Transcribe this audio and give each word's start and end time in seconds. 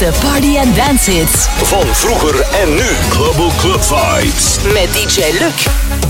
Allerhitste 0.00 0.26
party- 0.26 0.56
en 0.56 0.74
dance-hits. 0.74 1.46
Van 1.62 1.94
vroeger 1.94 2.40
en 2.40 2.74
nu. 2.74 2.86
Global 3.10 3.52
Club 3.56 3.82
Vibes. 3.84 4.56
Met 4.72 4.92
DJ 4.92 5.20
Luc. 5.38 6.09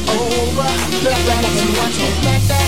Over. 0.00 0.70
Look 1.04 1.20
like 1.28 1.54
you 1.62 1.70
want 1.78 1.94
to 1.94 2.63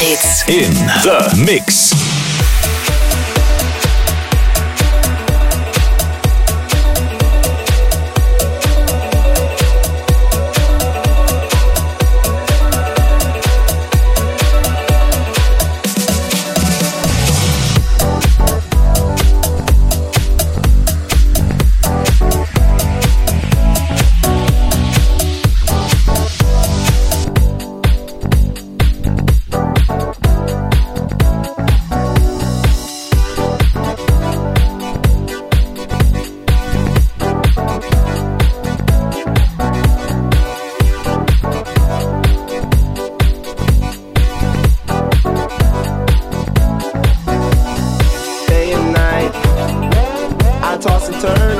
hits. 0.00 0.48
In 0.48 0.72
the 1.02 1.44
mix. 1.44 2.07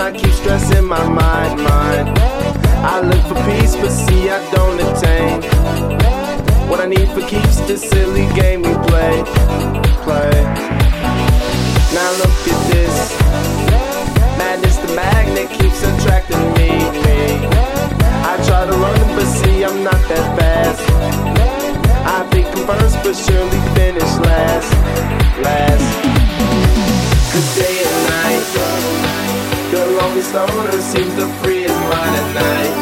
and 0.01 0.15
I 0.15 0.19
keep 0.19 0.33
stressing 0.33 0.85
my 0.85 1.03
mind, 1.09 1.61
mind. 1.61 2.19
I 2.87 3.01
look 3.01 3.23
for 3.27 3.35
peace, 3.51 3.75
but 3.75 3.91
see, 3.91 4.31
I 4.31 4.39
don't 4.53 4.79
attain. 4.79 5.43
What 6.69 6.81
I 6.81 6.87
need 6.87 7.09
for 7.09 7.23
keeps 7.27 7.59
this 7.67 7.83
silly 7.91 8.27
game 8.35 8.63
we 8.63 8.75
play, 8.87 9.25
play. 10.07 10.31
Now 11.99 12.11
look 12.23 12.39
at 12.55 12.61
this. 12.71 12.97
Madness, 14.39 14.77
the 14.77 14.95
magnet 14.95 15.51
keeps 15.59 15.83
attracting 15.83 16.45
me, 16.55 16.71
me. 17.03 17.21
I 18.31 18.35
try 18.47 18.67
to 18.67 18.73
run, 18.73 19.01
but 19.17 19.27
see, 19.27 19.65
I'm 19.65 19.83
not 19.83 20.01
that 20.11 20.27
fast. 20.39 20.83
I 22.07 22.23
think 22.31 22.47
I'm 22.47 22.67
first, 22.67 22.97
but 23.03 23.17
surely 23.17 23.61
finish 23.75 24.13
last, 24.29 24.71
last. 25.43 25.87
Good 27.33 27.63
day. 27.63 27.78
The 30.18 30.24
disorder 30.24 30.83
seems 30.83 31.14
to 31.14 31.26
free 31.38 31.62
his 31.62 31.70
mind 31.70 32.14
at 32.18 32.28
night. 32.35 32.74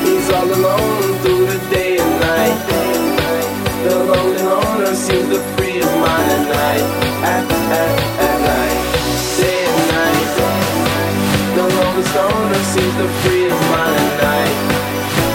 He's 0.00 0.30
all 0.32 0.48
alone 0.48 1.18
through 1.20 1.44
the 1.44 1.60
day 1.68 1.98
and 2.00 2.14
night. 2.24 2.56
The 3.84 3.94
lonely 4.08 4.42
loner 4.42 4.94
seems 4.94 5.28
to 5.28 5.40
free 5.60 5.76
his 5.76 5.84
mind 5.84 6.30
at 6.32 6.44
night. 6.48 6.86
At, 7.20 7.44
at, 7.52 8.00
at 8.16 8.38
night. 8.48 8.80
Day 9.36 9.60
and 9.68 9.84
night. 9.92 10.30
The 11.52 11.64
lonely 11.68 12.04
stoner 12.08 12.62
seems 12.72 12.94
to 12.96 13.08
free 13.20 13.44
his 13.44 13.60
mind 13.68 14.00
at 14.00 14.14
night. 14.24 14.56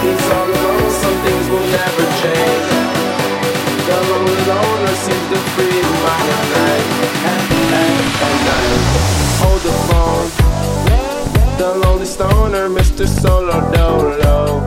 He's 0.01 0.25
all 0.33 0.49
alone, 0.49 0.91
some 0.97 1.17
things 1.25 1.45
will 1.51 1.67
never 1.77 2.05
change. 2.25 2.48
stoner, 12.19 12.67
Mr. 12.67 13.07
Solo 13.07 13.71
Dolo. 13.71 14.59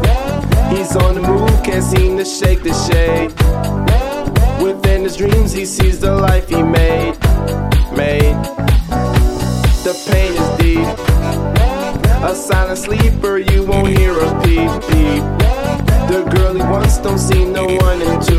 He's 0.74 0.96
on 0.96 1.16
the 1.16 1.20
move, 1.20 1.62
can't 1.62 1.84
seem 1.84 2.16
to 2.16 2.24
shake 2.24 2.62
the 2.62 2.72
shade. 2.72 3.30
Within 4.62 5.02
his 5.02 5.18
dreams, 5.18 5.52
he 5.52 5.66
sees 5.66 6.00
the 6.00 6.14
life 6.14 6.48
he 6.48 6.62
made. 6.62 7.12
Made. 7.94 8.38
The 9.84 9.92
pain 10.08 10.32
is 10.32 10.48
deep. 10.62 10.88
A 12.24 12.34
silent 12.34 12.78
sleeper, 12.78 13.36
you 13.36 13.66
won't 13.66 13.98
hear 13.98 14.12
a 14.18 14.30
peep 14.42 14.72
peep. 14.88 15.24
The 16.08 16.26
girl 16.34 16.54
he 16.54 16.62
wants 16.62 16.96
don't 17.02 17.18
seem 17.18 17.52
no 17.52 17.66
one 17.66 18.00
into. 18.00 18.38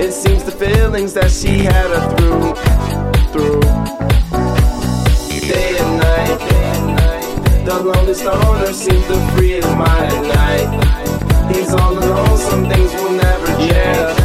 It 0.00 0.12
seems 0.12 0.44
the 0.44 0.52
feelings 0.52 1.12
that 1.14 1.32
she 1.32 1.64
had 1.64 1.90
are 1.90 2.06
through, 2.16 2.54
through. 3.32 3.77
The 7.68 7.82
loneliest 7.82 8.24
owner 8.24 8.72
seems 8.72 9.06
to 9.08 9.20
free 9.36 9.60
mind 9.60 10.10
at 10.10 10.24
night. 10.34 11.54
He's 11.54 11.70
all 11.74 11.92
alone, 11.92 12.38
some 12.38 12.66
things 12.66 12.94
will 12.94 13.10
never 13.10 13.46
change. 13.60 14.16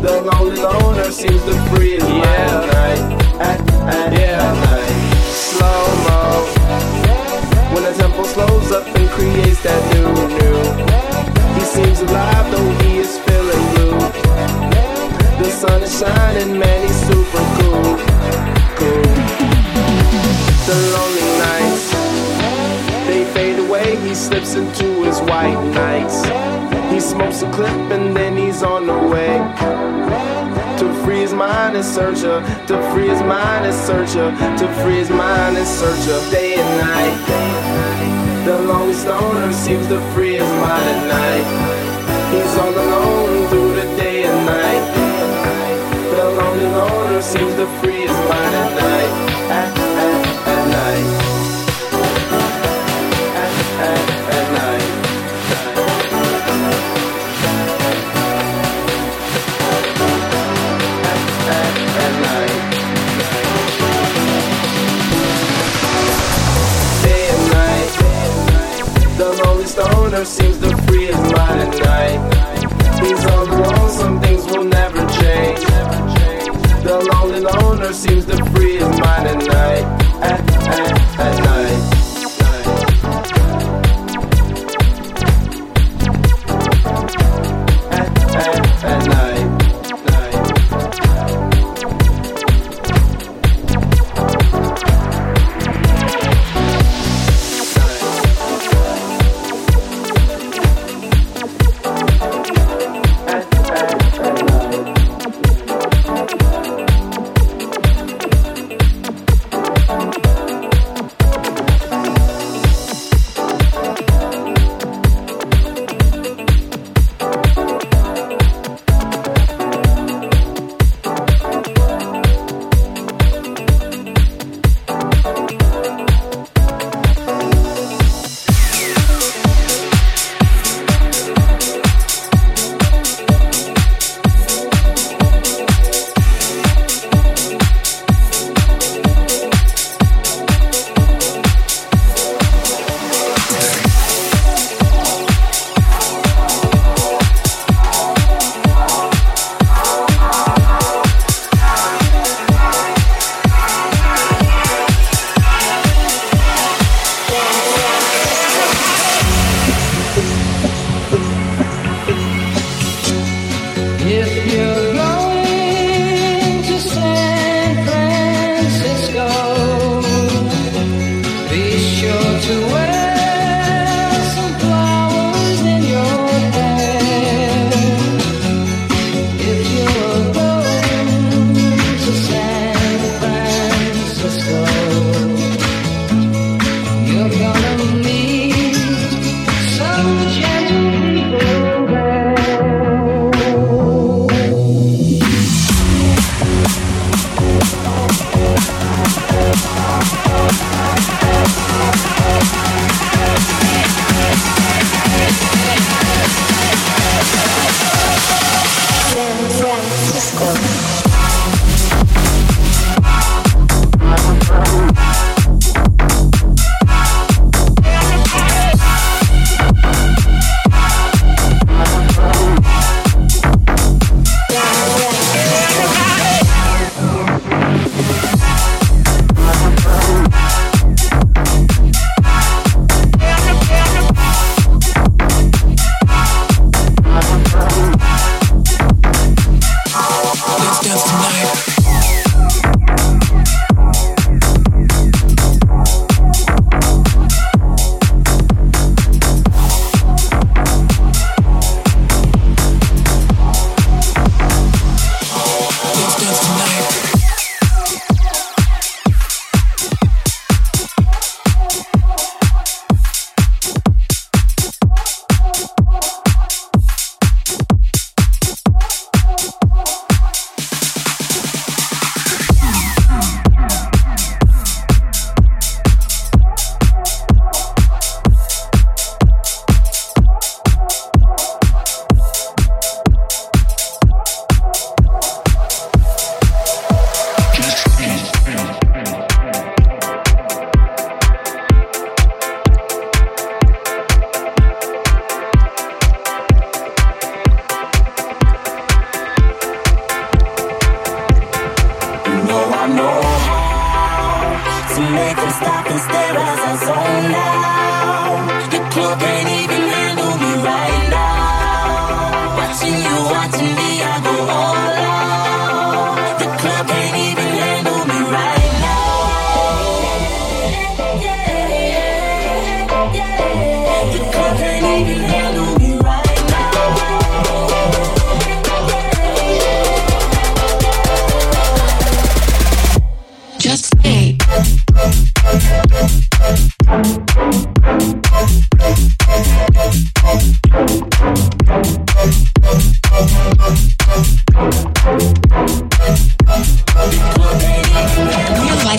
The 0.00 0.22
lonely 0.22 0.62
loner 0.62 1.10
seems 1.10 1.42
to 1.46 1.54
free 1.74 1.98
yeah. 1.98 2.06
mind 2.06 2.26
at 2.54 2.66
night. 2.78 3.02
At, 3.40 3.60
at, 3.92 4.12
yeah. 4.12 4.38
at 4.38 4.54
night. 4.70 4.94
Slow 5.34 5.82
mo. 6.06 6.46
When 7.74 7.82
the 7.82 7.98
temple 7.98 8.24
slows 8.24 8.70
up 8.70 8.86
and 8.86 9.08
creates 9.08 9.60
that. 9.64 9.97
listen 24.58 24.86
to 24.86 25.02
his 25.04 25.20
white 25.20 25.62
nights. 25.72 26.24
He 26.92 27.00
smokes 27.00 27.42
a 27.42 27.50
clip 27.52 27.70
and 27.90 28.16
then 28.16 28.36
he's 28.36 28.62
on 28.62 28.86
the 28.86 28.98
way. 29.08 29.38
To 30.78 31.04
free 31.04 31.20
his 31.20 31.32
mind 31.32 31.76
and 31.76 31.84
searcher, 31.84 32.40
to 32.66 32.92
free 32.92 33.08
his 33.08 33.20
mind 33.22 33.66
and 33.66 33.74
searcher, 33.74 34.30
to 34.58 34.82
free 34.82 34.96
his 34.96 35.10
mind 35.10 35.56
and 35.56 35.66
searcher, 35.66 36.18
day 36.30 36.54
and 36.54 36.70
night. 36.80 38.44
The 38.44 38.60
longest 38.62 39.02
stoner 39.02 39.52
seems 39.52 39.86
to 39.88 40.00
free 40.12 40.34
his 40.34 40.52
mind 40.62 40.88
at 40.94 41.02
night. 41.18 41.46
He's 42.32 42.56
all 42.56 42.70
alone 42.70 43.48
through 43.48 43.74
the 43.74 43.86
day 43.96 44.24
and 44.24 44.46
night. 44.46 44.84
The 46.16 46.24
lonely 46.24 46.66
loner 46.66 47.22
seems 47.22 47.54
to 47.56 47.66
free 47.80 48.00
his 48.02 48.10
mind 48.10 48.54
at 48.54 48.70
night. 48.72 48.77
never 70.18 70.30
seems 70.30 70.58
to 70.58 70.76
free 70.88 71.06
his 71.06 71.16
mind 71.16 71.60
at 71.60 71.78
night. 71.84 72.18
He's 73.00 73.24
overall, 73.24 73.88
some 73.88 74.20
things 74.20 74.44
will 74.46 74.64
never 74.64 74.98
change. 75.20 75.60
The 76.82 77.08
lonely 77.12 77.38
loner 77.38 77.92
seems 77.92 78.24
to 78.24 78.44
free 78.46 78.78
his 78.78 78.98
mind 78.98 79.28
at 79.28 79.46
night. 79.46 79.97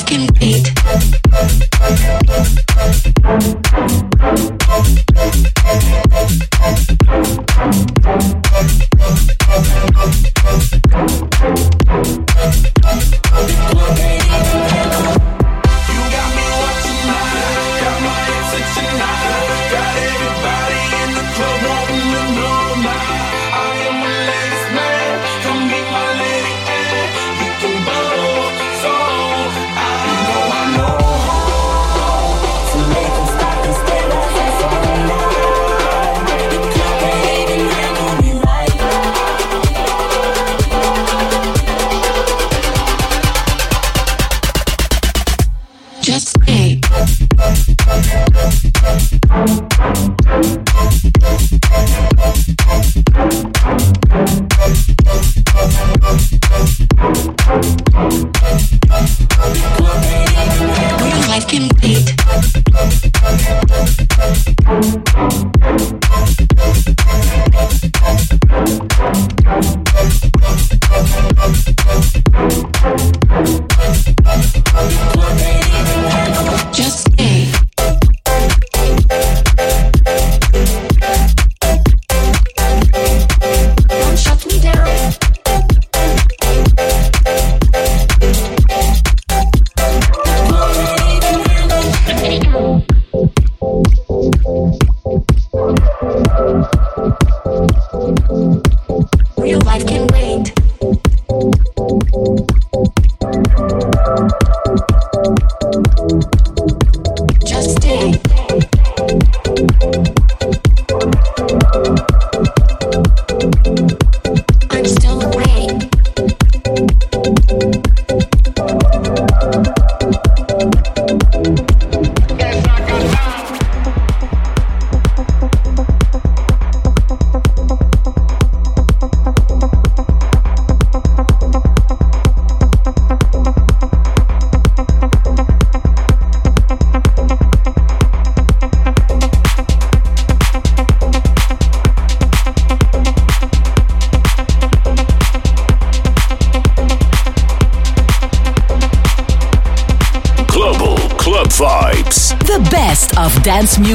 Real 0.09 0.21
life 0.41 0.78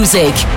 music. 0.04 0.53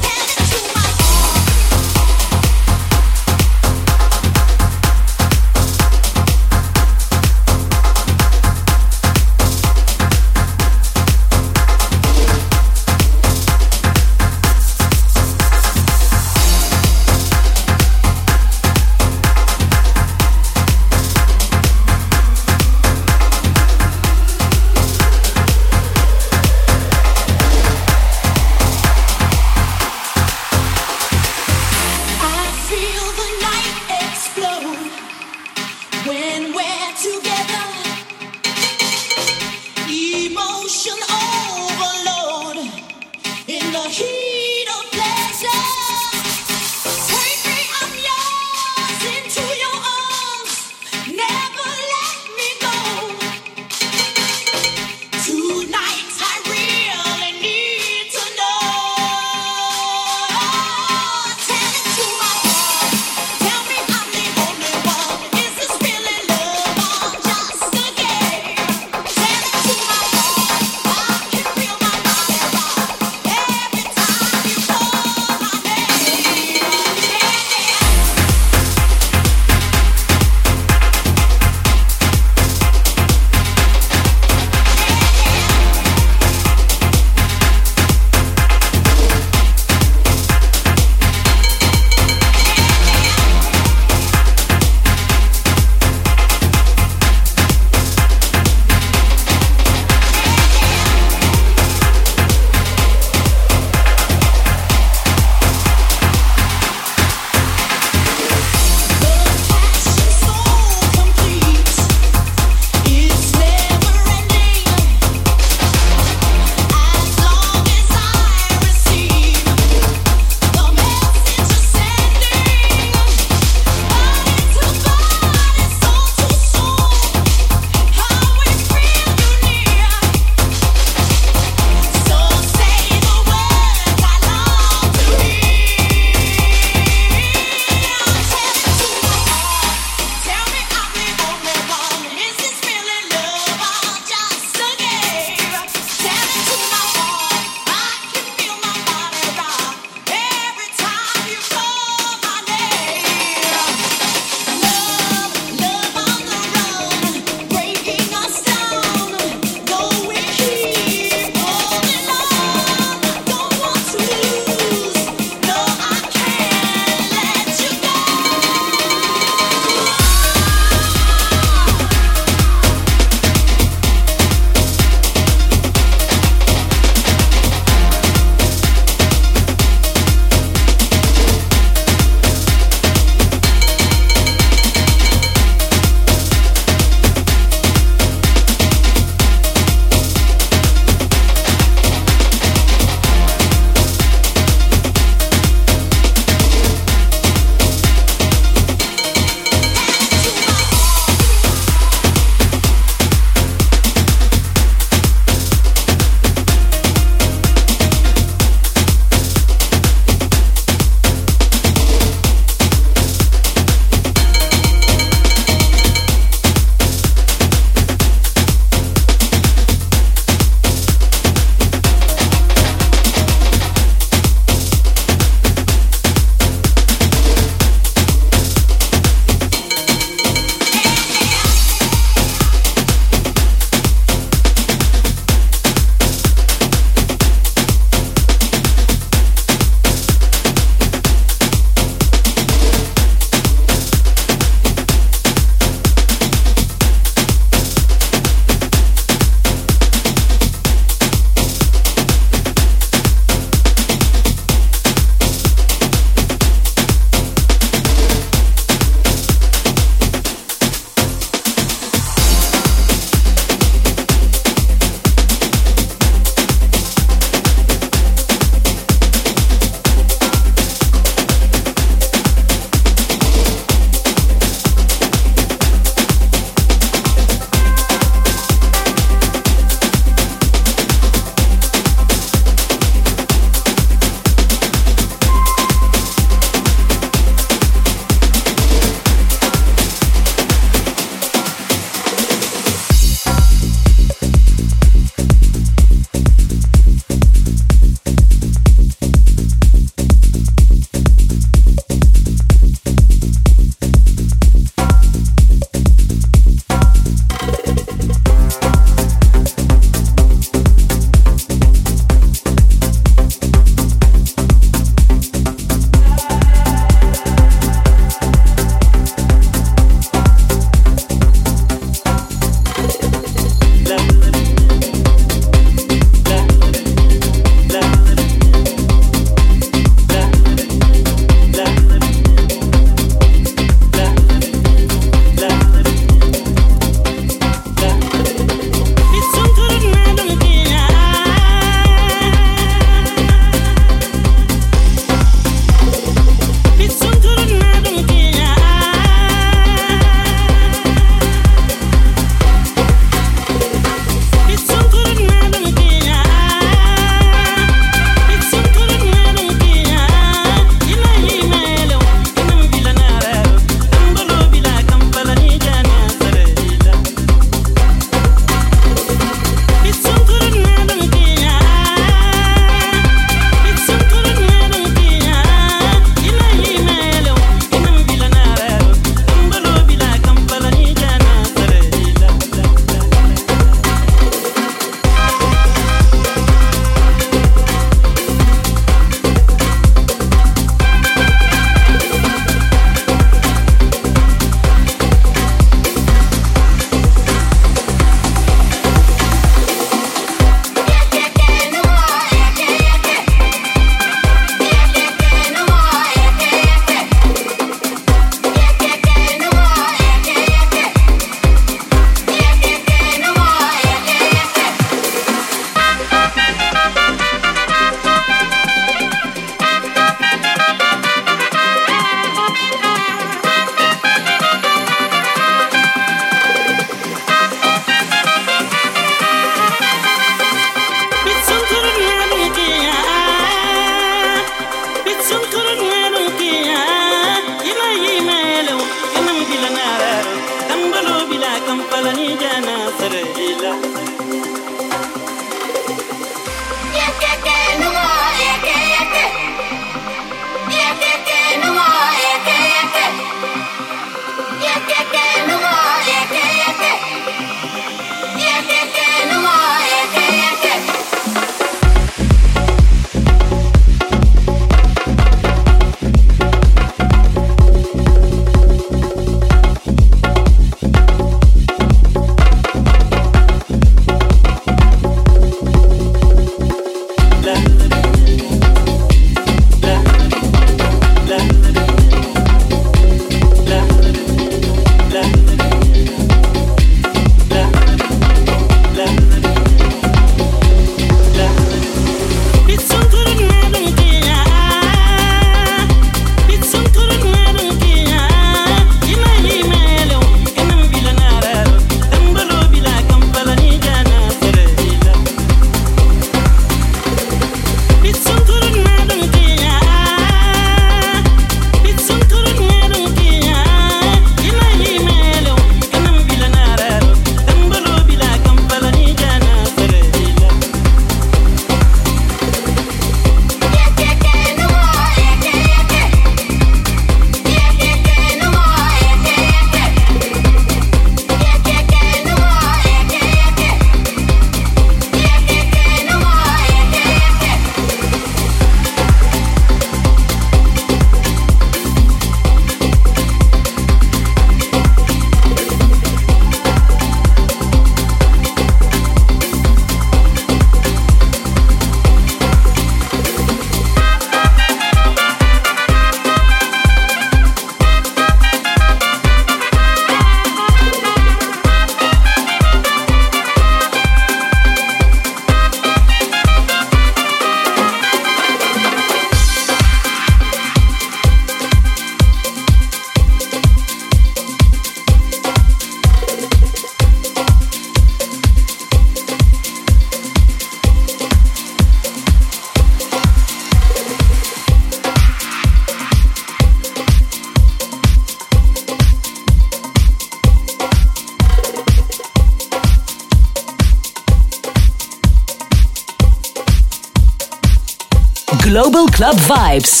Club 599.31 599.39
Vibes. 599.47 600.00